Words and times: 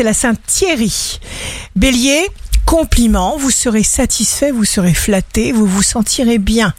c'est 0.00 0.04
la 0.04 0.14
Sainte 0.14 0.40
Thierry. 0.46 1.20
Bélier, 1.76 2.26
compliment, 2.64 3.36
vous 3.36 3.50
serez 3.50 3.82
satisfait, 3.82 4.50
vous 4.50 4.64
serez 4.64 4.94
flatté, 4.94 5.52
vous 5.52 5.66
vous 5.66 5.82
sentirez 5.82 6.38
bien. 6.38 6.72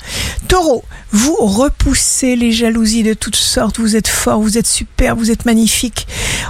Taureau, 0.48 0.84
vous 1.12 1.36
repoussez 1.36 2.36
les 2.36 2.52
jalousies 2.52 3.04
de 3.04 3.14
toutes 3.14 3.36
sortes, 3.36 3.78
vous 3.78 3.96
êtes 3.96 4.08
fort, 4.08 4.42
vous 4.42 4.58
êtes 4.58 4.66
super, 4.66 5.16
vous 5.16 5.30
êtes 5.30 5.46
magnifique. 5.46 6.08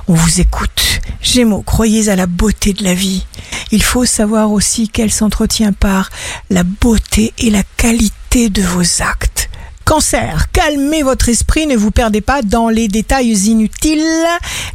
On 0.07 0.13
vous 0.13 0.39
écoute. 0.39 1.01
Gémeaux, 1.21 1.61
croyez 1.61 2.07
à 2.07 2.15
la 2.15 2.25
beauté 2.25 2.71
de 2.71 2.85
la 2.85 2.93
vie. 2.93 3.25
Il 3.71 3.83
faut 3.83 4.05
savoir 4.05 4.53
aussi 4.53 4.87
qu'elle 4.87 5.11
s'entretient 5.11 5.73
par 5.73 6.09
la 6.49 6.63
beauté 6.63 7.33
et 7.37 7.49
la 7.49 7.63
qualité 7.75 8.49
de 8.49 8.61
vos 8.61 9.01
actes. 9.01 9.30
Cancer, 9.91 10.49
calmez 10.53 11.03
votre 11.03 11.27
esprit, 11.27 11.67
ne 11.67 11.75
vous 11.75 11.91
perdez 11.91 12.21
pas 12.21 12.41
dans 12.43 12.69
les 12.69 12.87
détails 12.87 13.33
inutiles. 13.49 14.25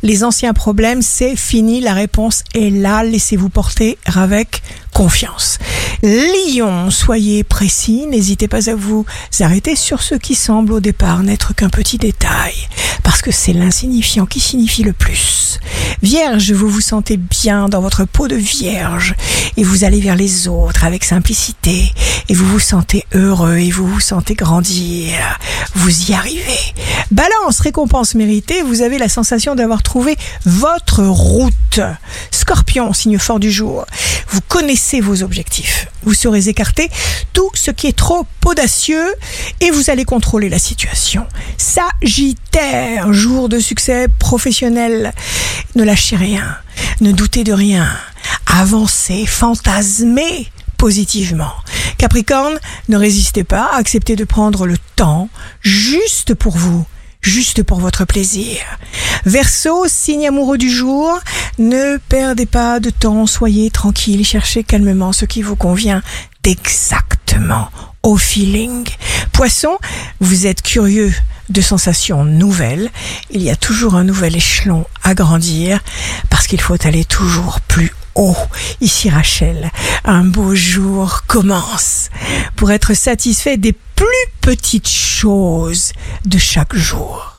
Les 0.03 0.25
anciens 0.25 0.53
problèmes, 0.53 1.01
c'est 1.01 1.37
fini, 1.37 1.81
la 1.81 1.95
réponse 1.95 2.45
est 2.55 2.69
là, 2.69 3.03
laissez-vous 3.03 3.49
porter 3.49 3.97
avec 4.05 4.63
confiance. 4.93 5.59
Lion, 6.03 6.91
soyez 6.91 7.45
précis, 7.45 8.05
n'hésitez 8.07 8.47
pas 8.47 8.69
à 8.69 8.75
vous 8.75 9.07
arrêter 9.41 9.75
sur 9.75 10.03
ce 10.03 10.17
qui 10.17 10.35
semble 10.35 10.75
au 10.75 10.81
départ 10.81 11.23
n'être 11.23 11.55
qu'un 11.55 11.71
petit 11.71 11.97
détail, 11.97 12.53
parce 13.03 13.23
que 13.23 13.31
c'est 13.31 13.55
l'insignifiant 13.55 14.27
qui 14.27 14.41
signifie 14.41 14.83
le 14.83 14.93
plus. 14.93 15.61
Vierge, 16.03 16.53
vous 16.53 16.69
vous 16.69 16.81
sentez 16.81 17.17
bien 17.17 17.69
dans 17.69 17.81
votre 17.81 18.05
peau 18.05 18.29
de 18.29 18.37
vierge 18.37 19.15
et 19.57 19.65
vous 19.65 19.85
allez 19.85 20.01
vers 20.01 20.17
les 20.17 20.47
autres 20.47 20.85
avec 20.85 21.05
simplicité 21.05 21.93
et 22.29 22.35
vous 22.35 22.47
vous 22.47 22.61
sentez 22.61 23.05
heureux 23.15 23.57
et 23.57 23.71
vous 23.71 23.87
vous 23.87 24.01
sentez 24.01 24.35
grandir. 24.35 25.39
Vous 25.75 26.11
y 26.11 26.15
arrivez. 26.15 26.59
Balance, 27.11 27.61
récompense 27.61 28.15
méritée, 28.15 28.63
vous 28.63 28.83
avez 28.83 28.99
la 28.99 29.09
sensation 29.09 29.55
d'avoir 29.55 29.83
trouvé 29.83 30.17
votre 30.45 31.03
route. 31.03 31.81
Scorpion, 32.31 32.93
signe 32.93 33.19
fort 33.19 33.41
du 33.41 33.51
jour, 33.51 33.87
vous 34.29 34.41
connaissez 34.49 35.01
vos 35.01 35.23
objectifs. 35.23 35.89
Vous 36.03 36.15
saurez 36.15 36.49
écarter 36.49 36.91
tout 37.33 37.51
ce 37.55 37.71
qui 37.71 37.87
est 37.87 37.97
trop 37.97 38.27
audacieux 38.45 39.15
et 39.61 39.71
vous 39.71 39.91
allez 39.91 40.05
contrôler 40.05 40.49
la 40.49 40.59
situation. 40.59 41.27
Sagittaire, 41.57 43.13
jour 43.13 43.49
de 43.49 43.59
succès 43.59 44.07
professionnel. 44.19 45.13
Ne 45.77 45.85
lâchez 45.85 46.17
rien, 46.17 46.57
ne 47.03 47.13
doutez 47.13 47.45
de 47.45 47.53
rien. 47.53 47.87
Avancez, 48.47 49.27
fantasmez 49.27 50.51
positivement. 50.79 51.53
Capricorne, 51.99 52.59
ne 52.89 52.97
résistez 52.97 53.45
pas, 53.45 53.69
acceptez 53.75 54.17
de 54.17 54.25
prendre 54.25 54.67
le 54.67 54.79
temps 54.97 55.29
juste 55.61 56.33
pour 56.33 56.57
vous, 56.57 56.87
juste 57.21 57.63
pour 57.63 57.79
votre 57.79 58.07
plaisir. 58.07 58.57
Verseau, 59.27 59.85
signe 59.87 60.27
amoureux 60.27 60.57
du 60.57 60.71
jour, 60.71 61.21
ne 61.59 61.99
perdez 62.09 62.47
pas 62.47 62.81
de 62.81 62.89
temps, 62.89 63.27
soyez 63.27 63.69
tranquille, 63.69 64.25
cherchez 64.25 64.65
calmement 64.65 65.13
ce 65.13 65.27
qui 65.27 65.43
vous 65.43 65.57
convient 65.57 66.03
exactement 66.43 67.69
au 68.03 68.17
feeling. 68.17 68.89
Poisson, 69.31 69.77
vous 70.21 70.47
êtes 70.47 70.63
curieux 70.63 71.13
de 71.49 71.61
sensations 71.61 72.25
nouvelles. 72.25 72.91
Il 73.31 73.43
y 73.43 73.51
a 73.51 73.57
toujours 73.57 73.95
un 73.95 74.05
nouvel 74.05 74.37
échelon 74.37 74.87
à 75.03 75.15
grandir 75.15 75.81
parce 76.31 76.47
qu'il 76.47 76.61
faut 76.61 76.77
aller 76.87 77.05
toujours 77.05 77.61
plus 77.61 77.93
haut. 78.15 78.37
Ici 78.81 79.11
Rachel, 79.11 79.71
un 80.05 80.25
beau 80.25 80.55
jour 80.55 81.23
commence 81.27 82.11
pour 82.57 82.71
être 82.71 82.95
satisfait 82.95 83.57
des 83.57 83.73
plus 83.73 84.07
petites 84.41 84.89
choses 84.89 85.93
de 86.25 86.39
chaque 86.39 86.75
jour. 86.75 87.36